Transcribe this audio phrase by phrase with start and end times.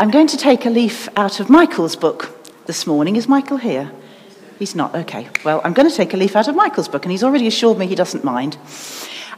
[0.00, 3.16] I'm going to take a leaf out of Michael's book this morning.
[3.16, 3.92] Is Michael here?
[4.58, 4.94] He's not.
[4.94, 5.28] Okay.
[5.44, 7.76] Well, I'm going to take a leaf out of Michael's book, and he's already assured
[7.76, 8.56] me he doesn't mind.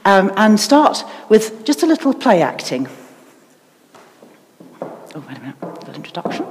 [0.04, 2.86] Um, and start with just a little play acting.
[4.80, 5.60] Oh, wait a minute.
[5.60, 6.46] Little introduction.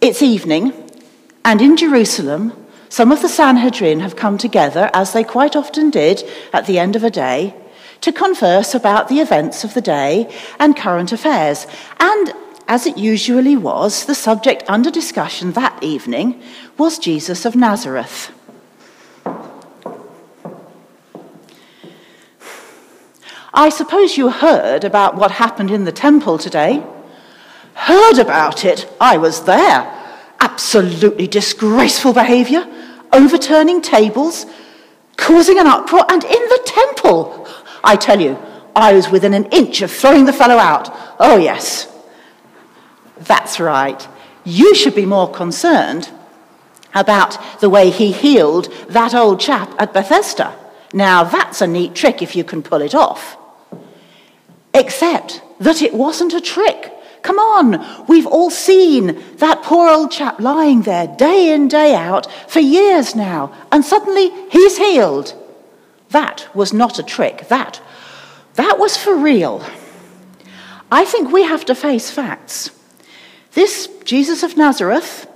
[0.00, 0.72] It's evening,
[1.44, 6.24] and in Jerusalem, some of the Sanhedrin have come together, as they quite often did
[6.52, 7.54] at the end of a day,
[8.00, 10.28] to converse about the events of the day
[10.58, 11.68] and current affairs.
[12.00, 12.34] And
[12.68, 16.42] as it usually was, the subject under discussion that evening
[16.76, 18.32] was Jesus of Nazareth.
[23.54, 26.84] I suppose you heard about what happened in the temple today.
[27.74, 28.86] Heard about it?
[29.00, 29.92] I was there.
[30.40, 32.66] Absolutely disgraceful behavior,
[33.12, 34.44] overturning tables,
[35.16, 37.48] causing an uproar, and in the temple.
[37.82, 38.36] I tell you,
[38.74, 40.90] I was within an inch of throwing the fellow out.
[41.18, 41.90] Oh, yes.
[43.18, 44.06] That's right.
[44.44, 46.10] You should be more concerned
[46.94, 50.56] about the way he healed that old chap at Bethesda.
[50.92, 53.36] Now, that's a neat trick if you can pull it off.
[54.72, 56.92] Except that it wasn't a trick.
[57.22, 62.30] Come on, we've all seen that poor old chap lying there day in, day out
[62.48, 65.34] for years now, and suddenly he's healed.
[66.10, 67.48] That was not a trick.
[67.48, 67.80] That,
[68.54, 69.64] that was for real.
[70.90, 72.70] I think we have to face facts.
[73.56, 75.26] This Jesus of Nazareth,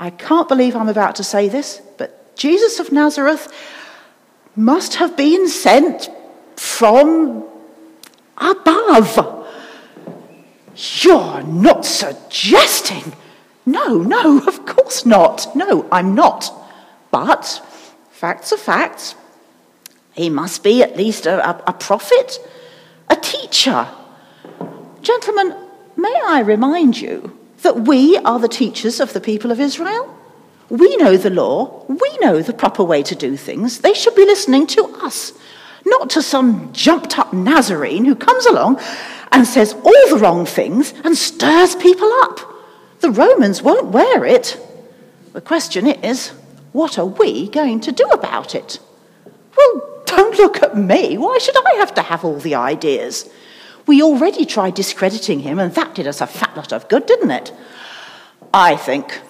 [0.00, 3.52] I can't believe I'm about to say this, but Jesus of Nazareth
[4.56, 6.10] must have been sent
[6.56, 7.44] from
[8.36, 9.46] above.
[10.74, 13.12] You're not suggesting.
[13.64, 15.54] No, no, of course not.
[15.54, 16.50] No, I'm not.
[17.12, 17.62] But
[18.10, 19.14] facts are facts.
[20.14, 22.40] He must be at least a, a, a prophet,
[23.08, 23.86] a teacher.
[25.00, 25.54] Gentlemen,
[25.96, 30.14] may I remind you that we are the teachers of the people of Israel.
[30.68, 31.84] We know the law.
[31.88, 33.78] We know the proper way to do things.
[33.78, 35.32] They should be listening to us,
[35.86, 38.80] not to some jumped up Nazarene who comes along
[39.32, 42.40] and says all the wrong things and stirs people up.
[43.00, 44.60] The Romans won't wear it.
[45.32, 46.28] The question is,
[46.72, 48.78] what are we going to do about it?
[49.56, 51.16] Well, don't look at me.
[51.16, 53.28] Why should I have to have all the ideas?
[53.88, 57.30] We already tried discrediting him, and that did us a fat lot of good, didn't
[57.30, 57.54] it?
[58.52, 59.20] I think,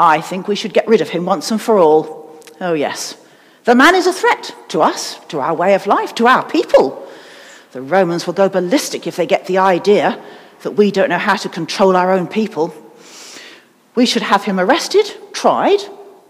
[0.00, 2.40] I think we should get rid of him once and for all.
[2.62, 3.14] Oh, yes.
[3.64, 7.06] The man is a threat to us, to our way of life, to our people.
[7.72, 10.18] The Romans will go ballistic if they get the idea
[10.62, 12.74] that we don't know how to control our own people.
[13.94, 15.80] We should have him arrested, tried,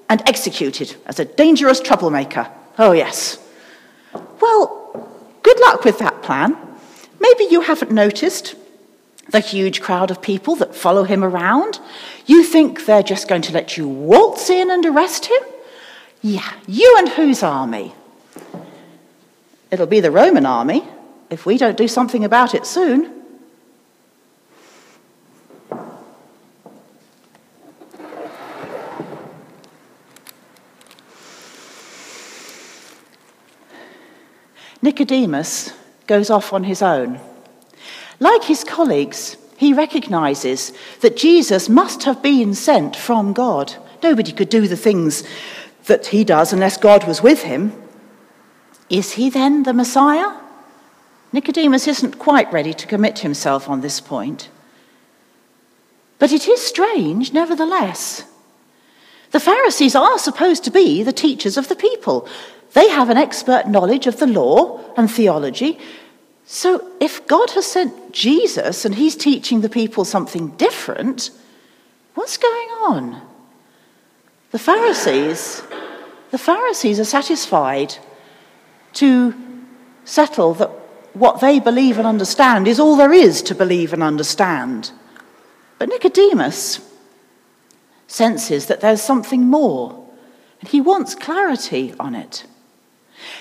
[0.08, 2.50] and executed as a dangerous troublemaker.
[2.78, 3.38] Oh, yes.
[4.40, 5.08] Well,
[5.44, 6.56] good luck with that plan.
[7.20, 8.54] Maybe you haven't noticed
[9.28, 11.78] the huge crowd of people that follow him around.
[12.26, 15.42] You think they're just going to let you waltz in and arrest him?
[16.22, 17.94] Yeah, you and whose army?
[19.70, 20.82] It'll be the Roman army
[21.28, 23.20] if we don't do something about it soon.
[34.82, 35.74] Nicodemus
[36.10, 37.20] goes off on his own.
[38.18, 40.72] Like his colleagues, he recognizes
[41.02, 43.76] that Jesus must have been sent from God.
[44.02, 45.22] Nobody could do the things
[45.84, 47.72] that he does unless God was with him.
[48.88, 50.32] Is he then the Messiah?
[51.32, 54.48] Nicodemus isn't quite ready to commit himself on this point.
[56.18, 58.24] But it is strange, nevertheless.
[59.30, 62.28] The Pharisees are supposed to be the teachers of the people.
[62.72, 65.78] They have an expert knowledge of the law and theology.
[66.44, 71.30] So if God has sent Jesus and he's teaching the people something different,
[72.14, 73.22] what's going on?
[74.50, 75.62] The Pharisees,
[76.32, 77.94] the Pharisees are satisfied
[78.94, 79.34] to
[80.04, 80.70] settle that
[81.12, 84.90] what they believe and understand is all there is to believe and understand.
[85.78, 86.89] But Nicodemus
[88.10, 90.04] senses that there's something more,
[90.60, 92.44] and he wants clarity on it.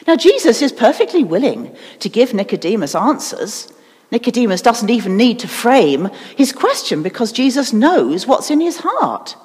[0.05, 3.71] Now, Jesus is perfectly willing to give Nicodemus answers.
[4.11, 9.35] Nicodemus doesn't even need to frame his question because Jesus knows what's in his heart.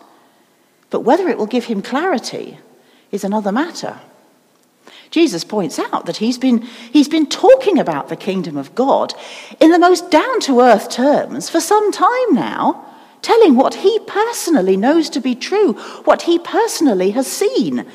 [0.90, 2.58] But whether it will give him clarity
[3.10, 4.00] is another matter.
[5.10, 6.62] Jesus points out that he's been,
[6.92, 9.14] he's been talking about the kingdom of God
[9.60, 12.93] in the most down to earth terms for some time now,
[13.24, 15.72] telling what he personally knows to be true,
[16.04, 17.86] what he personally has seen.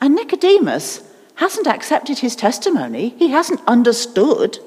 [0.00, 1.02] And Nicodemus
[1.34, 4.58] hasn't accepted his testimony, he hasn't understood.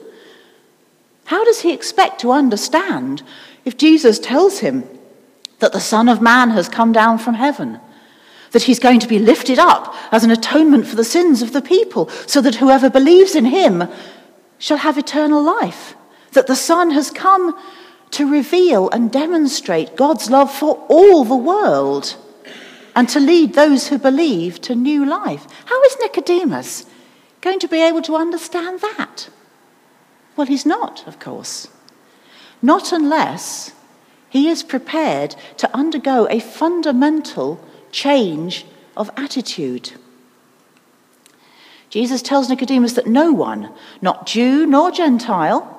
[1.25, 3.23] How does he expect to understand
[3.63, 4.83] if Jesus tells him
[5.59, 7.79] that the Son of Man has come down from heaven?
[8.51, 11.61] That he's going to be lifted up as an atonement for the sins of the
[11.61, 13.87] people, so that whoever believes in him
[14.57, 15.95] shall have eternal life.
[16.33, 17.57] That the Son has come
[18.11, 22.15] to reveal and demonstrate God's love for all the world
[22.95, 25.45] and to lead those who believe to new life.
[25.65, 26.85] How is Nicodemus
[27.41, 29.29] going to be able to understand that?
[30.35, 31.67] Well, he's not, of course.
[32.61, 33.71] Not unless
[34.29, 38.65] he is prepared to undergo a fundamental change
[38.95, 39.93] of attitude.
[41.89, 43.71] Jesus tells Nicodemus that no one,
[44.01, 45.76] not Jew nor Gentile,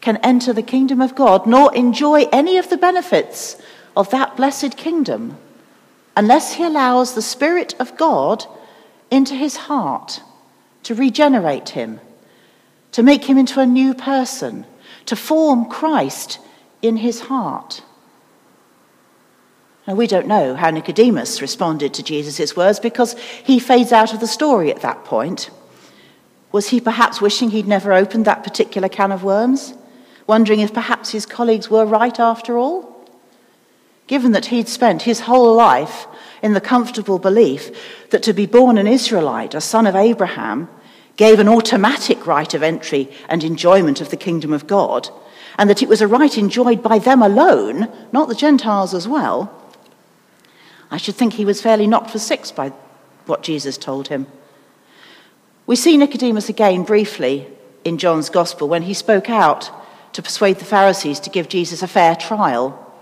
[0.00, 3.60] can enter the kingdom of God nor enjoy any of the benefits
[3.96, 5.36] of that blessed kingdom
[6.16, 8.46] unless he allows the Spirit of God
[9.10, 10.22] into his heart
[10.82, 12.00] to regenerate him
[12.92, 14.66] to make him into a new person,
[15.06, 16.38] to form Christ
[16.82, 17.82] in his heart.
[19.86, 24.20] Now, we don't know how Nicodemus responded to Jesus' words because he fades out of
[24.20, 25.50] the story at that point.
[26.52, 29.74] Was he perhaps wishing he'd never opened that particular can of worms?
[30.26, 33.06] Wondering if perhaps his colleagues were right after all?
[34.06, 36.06] Given that he'd spent his whole life
[36.42, 37.70] in the comfortable belief
[38.10, 40.68] that to be born an Israelite, a son of Abraham,
[41.16, 45.10] gave an automatic right of entry and enjoyment of the kingdom of God,
[45.58, 49.60] and that it was a right enjoyed by them alone, not the Gentiles as well,
[50.90, 52.72] I should think he was fairly knocked for six by
[53.26, 54.26] what Jesus told him.
[55.66, 57.46] We see Nicodemus again briefly
[57.84, 59.70] in John's Gospel when he spoke out
[60.12, 62.92] to persuade the Pharisees to give Jesus a fair trial.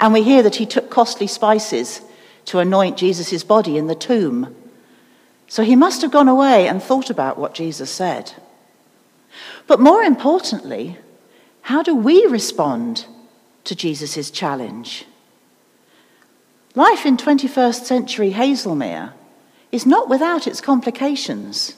[0.00, 2.00] And we hear that he took costly spices
[2.46, 4.54] to anoint Jesus' body in the tomb.
[5.46, 8.32] So he must have gone away and thought about what Jesus said.
[9.66, 10.98] But more importantly,
[11.62, 13.06] how do we respond
[13.64, 15.06] to Jesus' challenge?
[16.74, 19.12] Life in 21st century Haslemere
[19.70, 21.76] is not without its complications.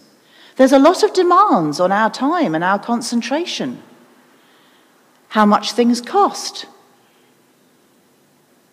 [0.57, 3.83] There's a lot of demands on our time and our concentration.
[5.37, 6.65] How much things cost,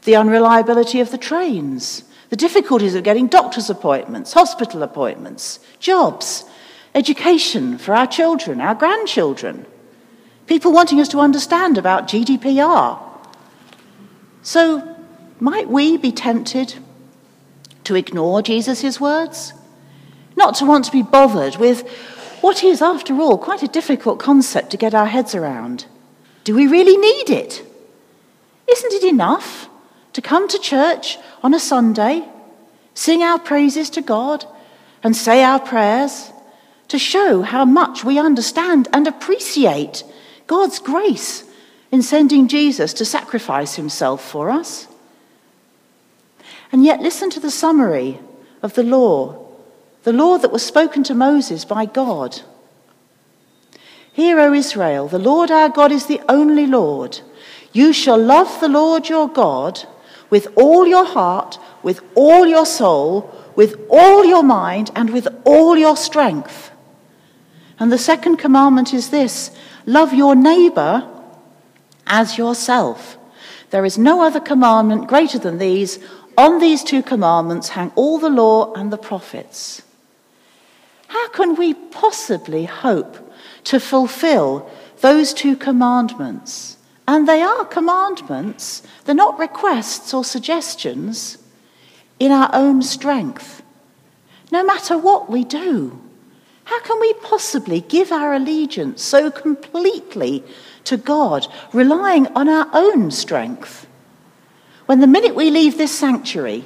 [0.03, 6.45] the unreliability of the trains, the difficulties of getting doctor's appointments, hospital appointments, jobs,
[6.95, 9.65] education for our children, our grandchildren,
[10.47, 12.97] people wanting us to understand about GDPR.
[14.41, 14.95] So,
[15.41, 16.75] might we be tempted
[17.83, 19.51] to ignore Jesus' words?
[20.37, 21.85] Not to want to be bothered with
[22.39, 25.87] what is, after all, quite a difficult concept to get our heads around.
[26.43, 27.65] Do we really need it?
[28.69, 29.69] Isn't it enough
[30.13, 32.23] to come to church on a Sunday,
[32.93, 34.45] sing our praises to God,
[35.03, 36.31] and say our prayers
[36.87, 40.03] to show how much we understand and appreciate
[40.47, 41.43] God's grace
[41.91, 44.87] in sending Jesus to sacrifice himself for us.
[46.71, 48.19] And yet, listen to the summary
[48.61, 49.47] of the law,
[50.03, 52.41] the law that was spoken to Moses by God.
[54.13, 57.19] Hear, O Israel, the Lord our God is the only Lord.
[57.71, 59.83] You shall love the Lord your God
[60.29, 65.75] with all your heart, with all your soul, with all your mind, and with all
[65.75, 66.71] your strength.
[67.79, 69.49] And the second commandment is this
[69.87, 71.09] love your neighbor
[72.05, 73.17] as yourself.
[73.71, 75.97] There is no other commandment greater than these.
[76.37, 79.81] On these two commandments hang all the law and the prophets.
[81.07, 83.32] How can we possibly hope
[83.65, 84.69] to fulfill
[85.01, 86.77] those two commandments?
[87.07, 91.37] And they are commandments, they're not requests or suggestions
[92.19, 93.61] in our own strength.
[94.51, 95.99] No matter what we do,
[96.65, 100.43] how can we possibly give our allegiance so completely
[100.85, 103.85] to God, relying on our own strength?
[104.85, 106.65] When the minute we leave this sanctuary,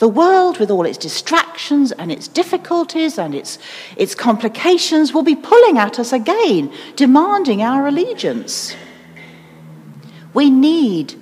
[0.00, 3.58] the world, with all its distractions and its difficulties and its,
[3.98, 8.74] its complications, will be pulling at us again, demanding our allegiance.
[10.32, 11.20] We need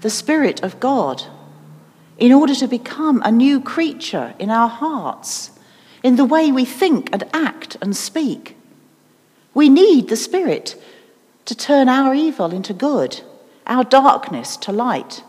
[0.00, 1.24] the Spirit of God
[2.16, 5.50] in order to become a new creature in our hearts,
[6.02, 8.56] in the way we think and act and speak.
[9.52, 10.82] We need the Spirit
[11.44, 13.20] to turn our evil into good,
[13.66, 15.22] our darkness to light,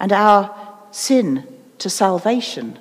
[0.00, 0.52] and our
[0.90, 1.46] sin
[1.82, 2.78] to salvation.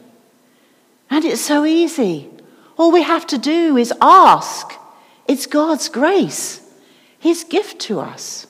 [1.09, 2.29] And it's so easy.
[2.77, 4.73] All we have to do is ask.
[5.27, 6.61] It's God's grace,
[7.19, 8.47] His gift to us.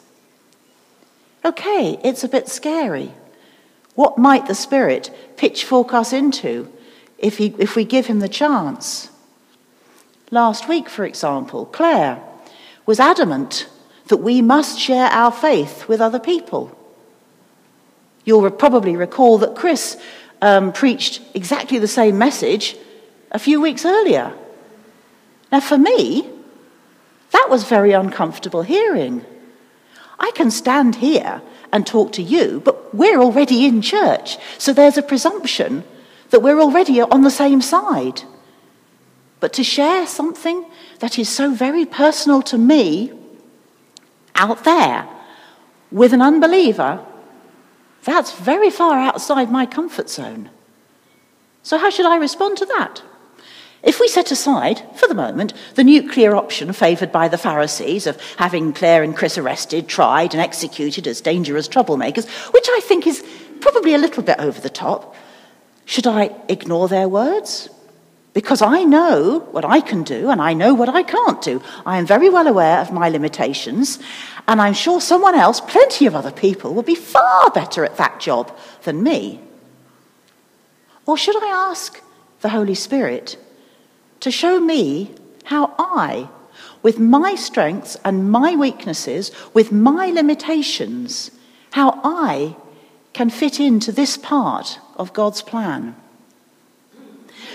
[1.43, 3.11] Okay, it's a bit scary.
[3.95, 6.71] What might the Spirit pitchfork us into
[7.17, 9.09] if, he, if we give him the chance?
[10.29, 12.23] Last week, for example, Claire
[12.85, 13.67] was adamant
[14.07, 16.77] that we must share our faith with other people.
[18.23, 20.01] You'll probably recall that Chris
[20.41, 22.75] um, preached exactly the same message
[23.31, 24.33] a few weeks earlier.
[25.51, 26.27] Now, for me,
[27.31, 29.25] that was very uncomfortable hearing.
[30.19, 34.97] I can stand here and talk to you, but we're already in church, so there's
[34.97, 35.83] a presumption
[36.29, 38.23] that we're already on the same side.
[39.39, 40.65] But to share something
[40.99, 43.11] that is so very personal to me
[44.35, 45.07] out there
[45.91, 47.05] with an unbeliever,
[48.03, 50.49] that's very far outside my comfort zone.
[51.63, 53.03] So, how should I respond to that?
[53.83, 58.21] If we set aside, for the moment, the nuclear option favoured by the Pharisees of
[58.37, 63.25] having Claire and Chris arrested, tried, and executed as dangerous troublemakers, which I think is
[63.59, 65.15] probably a little bit over the top,
[65.85, 67.69] should I ignore their words?
[68.33, 71.61] Because I know what I can do and I know what I can't do.
[71.85, 73.99] I am very well aware of my limitations,
[74.47, 78.21] and I'm sure someone else, plenty of other people, will be far better at that
[78.21, 79.41] job than me.
[81.05, 82.01] Or should I ask
[82.39, 83.37] the Holy Spirit
[84.21, 85.13] to show me
[85.45, 86.29] how I,
[86.81, 91.31] with my strengths and my weaknesses, with my limitations,
[91.71, 92.55] how I
[93.13, 95.95] can fit into this part of God's plan.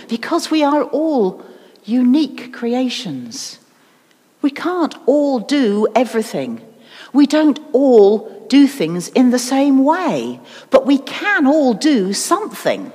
[0.09, 1.45] Because we are all
[1.85, 3.59] unique creations.
[4.43, 6.61] We can't all do everything.
[7.13, 12.93] We don't all do things in the same way, but we can all do something.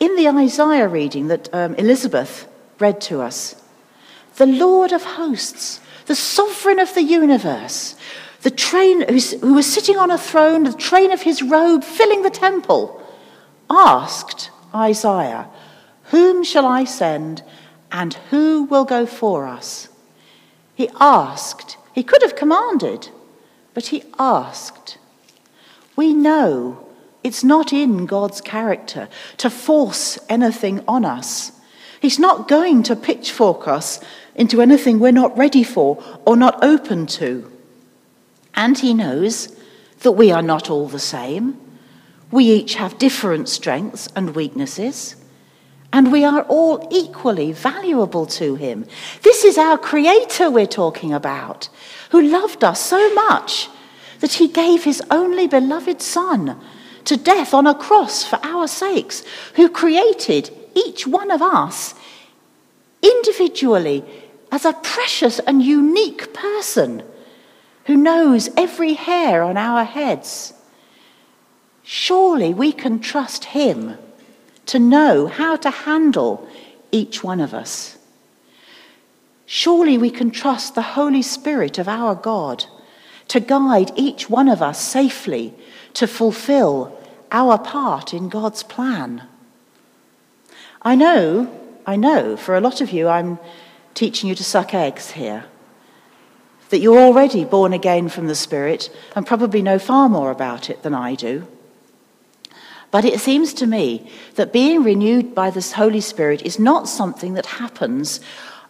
[0.00, 3.60] In the Isaiah reading that um, Elizabeth read to us,
[4.36, 7.96] the Lord of hosts, the sovereign of the universe,
[8.42, 12.30] the train who was sitting on a throne, the train of his robe filling the
[12.30, 13.02] temple,
[13.68, 15.48] asked Isaiah,
[16.10, 17.42] Whom shall I send,
[17.92, 19.88] and who will go for us?
[20.74, 21.76] He asked.
[21.92, 23.08] He could have commanded,
[23.74, 24.98] but he asked.
[25.96, 26.86] We know
[27.24, 31.52] it's not in God's character to force anything on us.
[32.00, 34.00] He's not going to pitchfork us
[34.34, 37.50] into anything we're not ready for or not open to.
[38.54, 39.54] And He knows
[40.00, 41.60] that we are not all the same.
[42.30, 45.16] We each have different strengths and weaknesses.
[45.92, 48.84] And we are all equally valuable to Him.
[49.22, 51.68] This is our Creator we're talking about,
[52.10, 53.68] who loved us so much
[54.20, 56.60] that He gave His only beloved Son
[57.04, 61.94] to death on a cross for our sakes, who created each one of us
[63.02, 64.04] individually
[64.52, 67.02] as a precious and unique person
[67.86, 70.52] who knows every hair on our heads.
[71.82, 73.96] Surely we can trust Him
[74.68, 76.46] to know how to handle
[76.92, 77.96] each one of us.
[79.46, 82.66] Surely we can trust the Holy Spirit of our God
[83.28, 85.54] to guide each one of us safely
[85.94, 86.94] to fulfill
[87.32, 89.22] our part in God's plan.
[90.82, 91.50] I know,
[91.86, 93.38] I know, for a lot of you, I'm
[93.94, 95.46] teaching you to suck eggs here.
[96.68, 100.82] That you're already born again from the Spirit and probably know far more about it
[100.82, 101.46] than I do.
[102.90, 107.34] But it seems to me that being renewed by the Holy Spirit is not something
[107.34, 108.20] that happens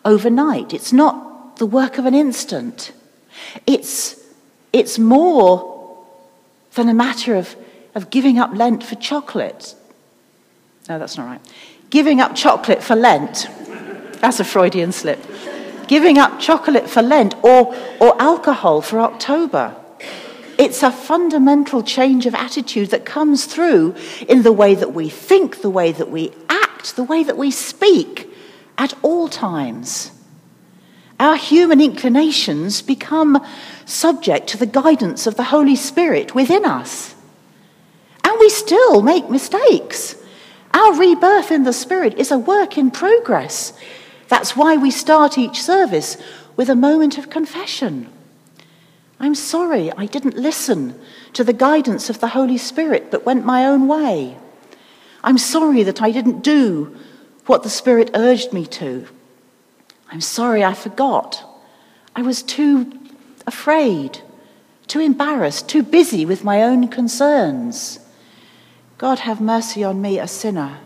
[0.05, 0.75] overnight.
[0.75, 2.93] It's not the work of an instant.
[3.67, 4.21] It's,
[4.73, 6.05] it's more
[6.75, 7.57] than a matter of
[7.99, 9.75] of giving up Lent for chocolate.
[10.89, 11.41] No, that's not right.
[11.91, 13.49] Giving up chocolate for Lent.
[14.21, 15.19] That's a Freudian slip.
[15.87, 19.75] Giving up chocolate for Lent or, or alcohol for October.
[20.59, 23.95] It's a fundamental change of attitude that comes through
[24.29, 27.53] in the way that we think, the way that we act, the way that we
[27.53, 28.29] speak
[28.77, 30.11] at all times.
[31.21, 33.45] Our human inclinations become
[33.85, 37.15] subject to the guidance of the Holy Spirit within us.
[38.25, 40.17] And we still make mistakes.
[40.75, 43.73] Our rebirth in the Spirit is a work in progress.
[44.27, 46.17] That's why we start each service
[46.57, 48.13] with a moment of confession.
[49.21, 50.99] I'm sorry I didn't listen
[51.33, 54.37] to the guidance of the Holy Spirit but went my own way.
[55.25, 56.97] I'm sorry that I didn't do
[57.47, 59.07] what the Spirit urged me to.
[60.11, 61.45] I'm sorry I forgot.
[62.15, 62.93] I was too
[63.47, 64.21] afraid,
[64.87, 67.99] too embarrassed, too busy with my own concerns.
[68.99, 70.79] God have mercy on me, a sinner.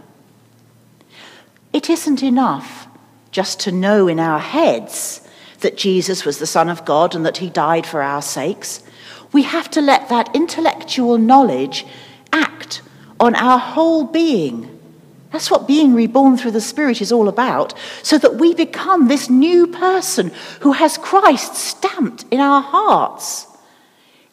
[1.73, 2.87] It isn't enough
[3.31, 5.22] just to know in our heads
[5.63, 8.83] that Jesus was the Son of God and that he died for our sakes.
[9.33, 11.87] We have to let that intellectual knowledge
[12.33, 12.83] act
[13.19, 14.79] on our whole being
[15.33, 19.31] That's what being reborn through the Spirit is all about, so that we become this
[19.31, 23.47] new person who has Christ stamped in our hearts,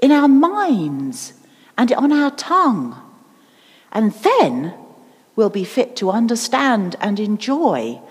[0.02, 1.34] in our minds,
[1.78, 3.02] and on our tongue.
[3.94, 4.74] And then
[5.38, 8.02] we'll be fit to understand and enjoy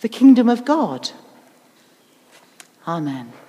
[0.00, 1.10] the kingdom of God.
[2.86, 3.45] Amen.